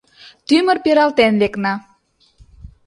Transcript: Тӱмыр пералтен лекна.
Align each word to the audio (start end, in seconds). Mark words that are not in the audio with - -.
Тӱмыр 0.47 0.77
пералтен 0.83 1.33
лекна. 1.41 1.73